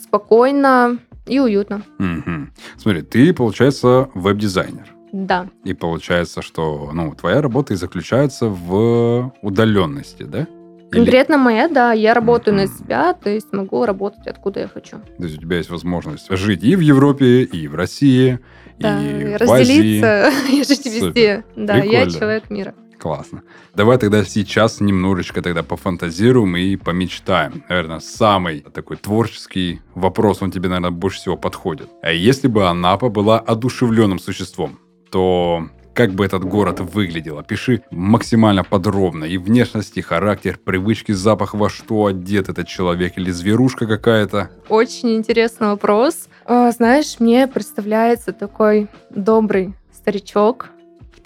спокойно 0.00 0.98
и 1.26 1.38
уютно. 1.40 1.82
Мгм. 1.98 2.52
Смотри, 2.76 3.02
ты, 3.02 3.32
получается, 3.32 4.08
веб-дизайнер. 4.14 4.92
Да, 5.12 5.48
И 5.64 5.72
получается, 5.72 6.42
что 6.42 6.90
ну, 6.92 7.14
твоя 7.14 7.40
работа 7.40 7.72
и 7.72 7.76
заключается 7.76 8.48
в 8.48 9.32
удаленности, 9.40 10.24
да? 10.24 10.46
Или- 10.92 10.98
конкретно 11.00 11.36
моя, 11.38 11.68
да, 11.68 11.92
я 11.92 12.14
работаю 12.14 12.54
на 12.56 12.66
себя, 12.66 13.12
то 13.14 13.28
есть 13.30 13.52
могу 13.52 13.84
работать 13.84 14.26
откуда 14.26 14.60
я 14.60 14.68
хочу. 14.68 14.98
То 15.18 15.24
есть 15.24 15.38
у 15.38 15.40
тебя 15.40 15.56
есть 15.56 15.70
возможность 15.70 16.30
жить 16.30 16.62
и 16.62 16.76
в 16.76 16.80
Европе, 16.80 17.42
и 17.42 17.66
в 17.68 17.74
России, 17.74 18.38
Да, 18.78 19.00
и 19.02 19.34
в 19.34 19.36
разделиться 19.36 20.30
и 20.50 20.62
жить 20.64 20.84
Супер. 20.84 21.06
везде. 21.06 21.44
Да, 21.56 21.76
я 21.76 21.82
Прикольно. 22.02 22.10
человек 22.10 22.50
мира. 22.50 22.74
Классно. 22.98 23.42
Давай 23.74 23.98
тогда 23.98 24.24
сейчас 24.24 24.80
немножечко 24.80 25.42
тогда 25.42 25.62
пофантазируем 25.62 26.56
и 26.56 26.76
помечтаем. 26.76 27.62
Наверное, 27.68 28.00
самый 28.00 28.60
такой 28.60 28.96
творческий 28.96 29.80
вопрос, 29.94 30.40
он 30.40 30.50
тебе, 30.50 30.68
наверное, 30.70 30.90
больше 30.92 31.18
всего 31.18 31.36
подходит. 31.36 31.88
А 32.02 32.10
если 32.10 32.48
бы 32.48 32.66
Анапа 32.66 33.10
была 33.10 33.38
одушевленным 33.38 34.18
существом, 34.18 34.78
то 35.10 35.68
как 35.96 36.12
бы 36.12 36.26
этот 36.26 36.44
город 36.44 36.80
выглядел. 36.80 37.38
Опиши 37.38 37.82
максимально 37.90 38.62
подробно 38.62 39.24
и 39.24 39.38
внешность, 39.38 39.96
и 39.96 40.02
характер, 40.02 40.60
привычки, 40.62 41.12
запах, 41.12 41.54
во 41.54 41.70
что 41.70 42.06
одет 42.06 42.50
этот 42.50 42.68
человек 42.68 43.14
или 43.16 43.30
зверушка 43.30 43.86
какая-то. 43.86 44.50
Очень 44.68 45.16
интересный 45.16 45.68
вопрос. 45.68 46.28
А, 46.44 46.70
знаешь, 46.70 47.16
мне 47.18 47.48
представляется 47.48 48.32
такой 48.32 48.88
добрый 49.08 49.74
старичок, 49.90 50.68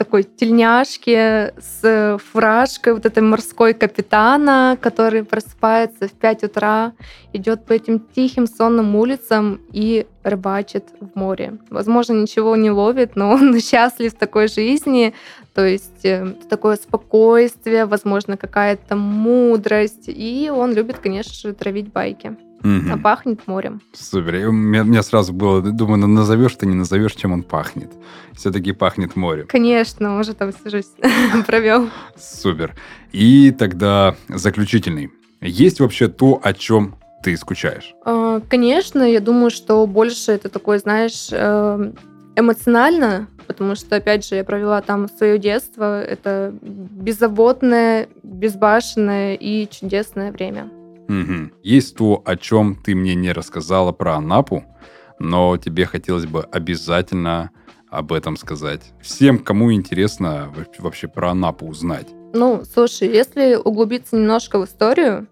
такой 0.01 0.23
тельняшке 0.23 1.53
с 1.59 2.19
фуражкой 2.33 2.95
вот 2.95 3.05
этой 3.05 3.23
морской 3.23 3.75
капитана, 3.75 4.79
который 4.81 5.25
просыпается 5.25 6.09
в 6.09 6.13
5 6.13 6.45
утра, 6.45 6.93
идет 7.35 7.67
по 7.67 7.75
этим 7.75 8.01
тихим 8.17 8.47
сонным 8.47 8.97
улицам 8.97 9.61
и 9.71 10.07
рыбачит 10.23 10.85
в 11.01 11.19
море. 11.19 11.59
Возможно, 11.69 12.15
ничего 12.15 12.57
не 12.57 12.71
ловит, 12.71 13.15
но 13.15 13.31
он 13.35 13.61
счастлив 13.61 14.15
в 14.15 14.19
такой 14.19 14.49
жизни. 14.49 15.13
То 15.55 15.67
есть 15.67 16.05
э, 16.05 16.35
такое 16.49 16.77
спокойствие, 16.77 17.85
возможно, 17.85 18.39
какая-то 18.39 18.97
мудрость. 18.97 20.09
И 20.09 20.51
он 20.51 20.73
любит, 20.73 20.99
конечно 20.99 21.35
же, 21.35 21.55
травить 21.55 21.93
байки. 21.93 22.37
Угу. 22.63 22.93
А 22.93 22.99
пахнет 22.99 23.47
морем. 23.47 23.81
Супер. 23.93 24.49
У 24.49 24.53
меня, 24.53 24.83
у 24.83 24.85
меня 24.85 25.03
сразу 25.03 25.33
было, 25.33 25.63
думаю, 25.63 25.99
ну, 25.99 26.07
назовешь 26.07 26.55
ты, 26.55 26.67
не 26.67 26.75
назовешь, 26.75 27.15
чем 27.15 27.33
он 27.33 27.43
пахнет. 27.43 27.91
Все-таки 28.35 28.73
пахнет 28.73 29.17
морем. 29.17 29.47
Конечно, 29.49 30.19
уже 30.19 30.35
там 30.35 30.53
всю 30.53 30.71
жизнь 30.71 30.91
провел. 31.47 31.89
Супер. 32.19 32.75
И 33.13 33.51
тогда 33.51 34.15
заключительный. 34.29 35.11
Есть 35.41 35.81
вообще 35.81 36.09
то, 36.09 36.39
о 36.43 36.53
чем 36.53 36.97
ты 37.23 37.37
скучаешь? 37.37 37.95
А, 38.05 38.41
конечно, 38.49 39.03
я 39.03 39.21
думаю, 39.21 39.51
что 39.51 39.87
больше 39.87 40.33
это 40.33 40.49
такое, 40.49 40.79
знаешь, 40.79 41.29
э, 41.31 41.93
эмоционально, 42.37 43.27
потому 43.47 43.75
что, 43.75 43.97
опять 43.97 44.27
же, 44.27 44.37
я 44.37 44.45
провела 44.45 44.81
там 44.83 45.09
свое 45.09 45.39
детство. 45.39 46.03
Это 46.03 46.55
беззаботное, 46.63 48.09
безбашенное 48.23 49.35
и 49.35 49.69
чудесное 49.71 50.31
время. 50.33 50.71
Угу. 51.11 51.51
Есть 51.65 51.97
то, 51.97 52.23
о 52.25 52.37
чем 52.37 52.77
ты 52.77 52.95
мне 52.95 53.15
не 53.15 53.33
рассказала 53.33 53.91
про 53.91 54.15
Анапу, 54.15 54.65
но 55.19 55.57
тебе 55.57 55.85
хотелось 55.87 56.27
бы 56.27 56.43
обязательно 56.43 57.51
об 57.91 58.13
этом 58.13 58.37
сказать. 58.37 58.83
Всем, 59.01 59.39
кому 59.39 59.73
интересно 59.73 60.53
вообще 60.79 61.09
про 61.09 61.31
Анапу 61.31 61.67
узнать. 61.67 62.07
Ну, 62.33 62.63
слушай, 62.65 63.09
если 63.09 63.57
углубиться 63.57 64.17
немножко 64.17 64.61
в 64.61 64.65
историю, 64.65 65.27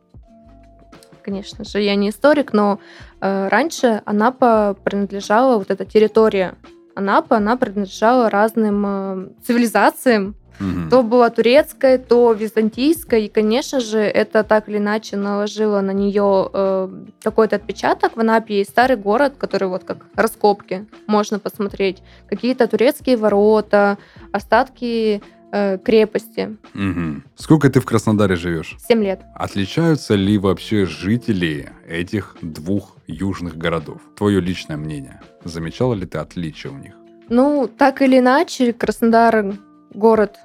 конечно 1.22 1.64
же, 1.64 1.80
я 1.80 1.94
не 1.94 2.10
историк, 2.10 2.52
но 2.52 2.80
э, 3.20 3.48
раньше 3.48 4.02
Анапа 4.04 4.76
принадлежала, 4.82 5.58
вот 5.58 5.70
эта 5.70 5.84
территория 5.84 6.56
Анапа, 6.96 7.36
она 7.36 7.56
принадлежала 7.56 8.28
разным 8.28 8.84
э, 8.84 9.28
цивилизациям, 9.46 10.34
Угу. 10.60 10.90
То 10.90 11.02
была 11.02 11.30
турецкая, 11.30 11.98
то 11.98 12.32
византийская, 12.32 13.20
и, 13.20 13.28
конечно 13.28 13.80
же, 13.80 13.98
это 13.98 14.44
так 14.44 14.68
или 14.68 14.78
иначе 14.78 15.16
наложило 15.16 15.80
на 15.80 15.92
нее 15.92 16.50
э, 16.52 16.88
какой-то 17.22 17.56
отпечаток. 17.56 18.16
В 18.16 18.20
Анапе 18.20 18.58
есть 18.58 18.70
старый 18.70 18.96
город, 18.96 19.34
который 19.38 19.68
вот 19.68 19.84
как 19.84 19.98
раскопки 20.14 20.86
можно 21.06 21.38
посмотреть, 21.38 22.02
какие-то 22.28 22.66
турецкие 22.66 23.16
ворота, 23.16 23.98
остатки 24.32 25.22
э, 25.52 25.78
крепости. 25.78 26.56
Угу. 26.74 27.22
Сколько 27.36 27.70
ты 27.70 27.80
в 27.80 27.86
Краснодаре 27.86 28.36
живешь? 28.36 28.76
Семь 28.88 29.02
лет. 29.02 29.20
Отличаются 29.34 30.14
ли 30.14 30.38
вообще 30.38 30.86
жители 30.86 31.70
этих 31.86 32.36
двух 32.42 32.96
южных 33.06 33.56
городов? 33.56 34.00
Твое 34.16 34.40
личное 34.40 34.76
мнение. 34.76 35.20
Замечала 35.44 35.94
ли 35.94 36.06
ты 36.06 36.18
отличия 36.18 36.70
у 36.70 36.76
них? 36.76 36.94
Ну, 37.28 37.68
так 37.68 38.00
или 38.02 38.18
иначе, 38.18 38.72
Краснодар 38.72 39.54
город 39.94 40.38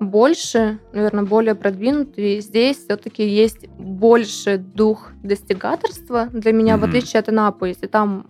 больше, 0.00 0.78
наверное, 0.92 1.24
более 1.24 1.54
продвинутый. 1.54 2.40
Здесь 2.40 2.78
все-таки 2.84 3.26
есть 3.26 3.68
больше 3.68 4.58
дух 4.58 5.10
достигаторства 5.22 6.26
для 6.26 6.52
меня, 6.52 6.74
mm-hmm. 6.74 6.80
в 6.80 6.84
отличие 6.84 7.20
от 7.20 7.28
Анапы. 7.28 7.68
Если 7.68 7.86
там 7.86 8.26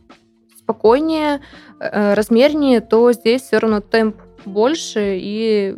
спокойнее, 0.57 1.41
э, 1.81 2.15
размернее, 2.15 2.81
то 2.81 3.13
здесь 3.13 3.43
все 3.43 3.59
равно 3.59 3.81
темп 3.81 4.17
больше, 4.45 5.19
и 5.21 5.77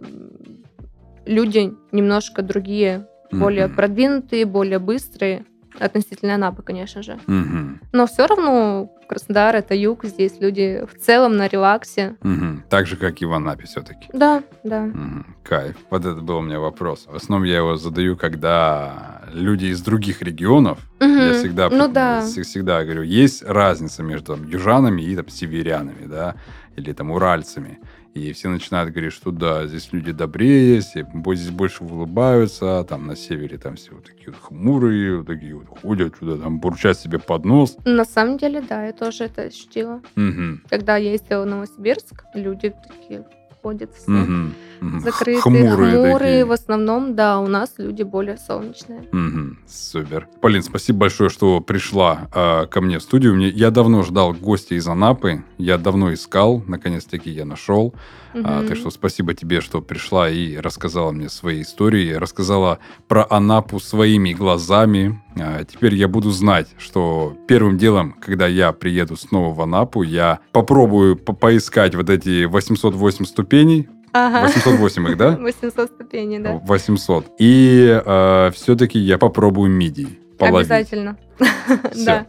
люди 1.26 1.74
немножко 1.92 2.42
другие, 2.42 3.06
mm-hmm. 3.32 3.38
более 3.38 3.68
продвинутые, 3.68 4.44
более 4.44 4.78
быстрые. 4.78 5.44
Относительно 5.78 6.34
Анапы, 6.34 6.62
конечно 6.62 7.02
же. 7.02 7.18
Угу. 7.26 7.78
Но 7.92 8.06
все 8.06 8.26
равно 8.26 8.90
Краснодар 9.08 9.56
это 9.56 9.74
юг, 9.74 10.04
здесь 10.04 10.40
люди 10.40 10.84
в 10.86 10.96
целом 10.98 11.36
на 11.36 11.48
релаксе. 11.48 12.16
Угу. 12.22 12.62
Так 12.68 12.86
же, 12.86 12.96
как 12.96 13.20
и 13.20 13.24
в 13.24 13.32
Анапе 13.32 13.66
все-таки. 13.66 14.08
Да, 14.12 14.42
да. 14.62 14.84
Угу. 14.84 15.24
Кайф. 15.42 15.76
Вот 15.90 16.04
это 16.04 16.20
был 16.20 16.36
у 16.38 16.42
меня 16.42 16.60
вопрос. 16.60 17.06
В 17.06 17.16
основном 17.16 17.44
я 17.44 17.56
его 17.56 17.76
задаю, 17.76 18.16
когда 18.16 19.19
люди 19.32 19.66
из 19.66 19.80
других 19.82 20.22
регионов, 20.22 20.78
угу. 21.00 21.08
я 21.08 21.34
всегда, 21.34 21.68
ну, 21.70 21.88
да. 21.88 22.22
всегда 22.22 22.84
говорю, 22.84 23.02
есть 23.02 23.42
разница 23.42 24.02
между 24.02 24.36
там, 24.36 24.46
южанами 24.46 25.02
и 25.02 25.16
там, 25.16 25.28
северянами, 25.28 26.06
да, 26.06 26.36
или 26.76 26.92
там 26.92 27.10
уральцами. 27.10 27.78
И 28.14 28.32
все 28.32 28.48
начинают 28.48 28.90
говорить, 28.90 29.12
что 29.12 29.30
да, 29.30 29.68
здесь 29.68 29.92
люди 29.92 30.10
добрее, 30.10 30.80
здесь 30.80 31.50
больше 31.50 31.84
улыбаются, 31.84 32.84
там 32.88 33.06
на 33.06 33.14
севере 33.14 33.56
там 33.56 33.76
все 33.76 33.92
вот 33.92 34.04
такие 34.04 34.32
вот 34.32 34.36
хмурые, 34.40 35.18
вот 35.18 35.28
такие 35.28 35.54
вот 35.54 35.66
ходят 35.68 36.18
туда, 36.18 36.36
там 36.36 36.58
бурчат 36.58 36.98
себе 36.98 37.20
под 37.20 37.44
нос. 37.44 37.76
На 37.84 38.04
самом 38.04 38.36
деле, 38.36 38.62
да, 38.62 38.86
я 38.86 38.92
тоже 38.92 39.24
это 39.24 39.42
ощутила. 39.42 40.02
Угу. 40.16 40.68
Когда 40.68 40.96
я 40.96 41.12
ездила 41.12 41.44
в 41.44 41.46
Новосибирск, 41.46 42.24
люди 42.34 42.74
такие 42.88 43.24
ходят 43.62 43.90
все 43.94 44.10
угу. 44.10 45.00
закрытые, 45.00 45.40
хмурые, 45.40 45.92
хмурые 45.92 46.44
в 46.44 46.52
основном, 46.52 47.14
да, 47.14 47.38
у 47.40 47.46
нас 47.46 47.74
люди 47.78 48.02
более 48.02 48.38
солнечные. 48.38 49.00
Угу. 49.12 49.56
Супер. 49.68 50.28
Полин, 50.40 50.62
спасибо 50.62 51.00
большое, 51.00 51.30
что 51.30 51.60
пришла 51.60 52.28
э, 52.34 52.66
ко 52.66 52.80
мне 52.80 52.98
в 52.98 53.02
студию. 53.02 53.34
Мне, 53.34 53.48
я 53.48 53.70
давно 53.70 54.02
ждал 54.02 54.32
гостя 54.32 54.74
из 54.74 54.86
Анапы, 54.86 55.44
я 55.58 55.78
давно 55.78 56.12
искал, 56.12 56.62
наконец-таки 56.66 57.30
я 57.30 57.44
нашел. 57.44 57.94
Угу. 58.34 58.42
А, 58.44 58.66
так 58.66 58.76
что 58.76 58.90
спасибо 58.90 59.34
тебе, 59.34 59.60
что 59.60 59.80
пришла 59.80 60.30
и 60.30 60.56
рассказала 60.56 61.10
мне 61.10 61.28
свои 61.28 61.62
истории, 61.62 62.12
рассказала 62.12 62.78
про 63.08 63.26
Анапу 63.28 63.80
своими 63.80 64.32
глазами. 64.32 65.20
А, 65.38 65.64
теперь 65.64 65.94
я 65.94 66.08
буду 66.08 66.30
знать, 66.30 66.68
что 66.78 67.36
первым 67.46 67.78
делом, 67.78 68.14
когда 68.20 68.46
я 68.46 68.72
приеду 68.72 69.16
снова 69.16 69.54
в 69.54 69.60
Анапу, 69.60 70.02
я 70.02 70.40
попробую 70.52 71.16
по 71.16 71.32
поискать 71.32 71.94
вот 71.94 72.10
эти 72.10 72.44
808 72.44 73.24
ступеней, 73.24 73.88
Ага. 74.12 74.46
808 74.46 75.08
их, 75.08 75.16
да? 75.16 75.36
800 75.40 75.90
ступеней, 75.90 76.40
да. 76.40 76.60
800. 76.64 77.26
И 77.38 78.02
э, 78.04 78.50
все-таки 78.54 78.98
я 78.98 79.18
попробую 79.18 79.70
мидии. 79.70 80.18
Половить. 80.38 80.70
Обязательно. 80.70 81.16
Да. 82.04 82.26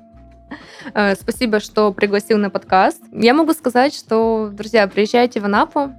Э, 0.93 1.15
спасибо, 1.15 1.59
что 1.59 1.91
пригласил 1.93 2.37
на 2.37 2.49
подкаст. 2.49 3.01
Я 3.11 3.33
могу 3.33 3.53
сказать, 3.53 3.95
что, 3.95 4.49
друзья, 4.51 4.87
приезжайте 4.87 5.39
в 5.39 5.45
Анапу 5.45 5.91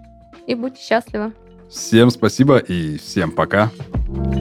и 0.46 0.54
будьте 0.54 0.82
счастливы. 0.82 1.32
Всем 1.70 2.10
спасибо 2.10 2.58
и 2.58 2.98
всем 2.98 3.30
пока. 3.30 3.70
Пока. 4.06 4.31